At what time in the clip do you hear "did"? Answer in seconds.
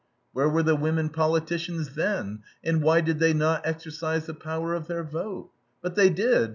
3.01-3.19, 6.09-6.49